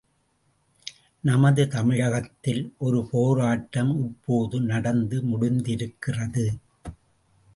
நமது 1.23 1.67
தமிழகத்தில் 1.67 2.73
ஒரு 2.77 3.07
போராட்டம் 3.11 3.91
இப்போது 4.07 4.61
நடந்து 4.61 5.21
முடிந்திருக்கிறது. 5.23 6.45